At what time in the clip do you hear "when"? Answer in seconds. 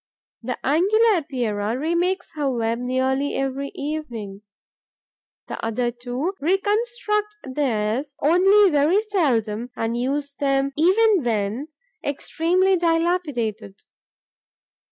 11.23-11.67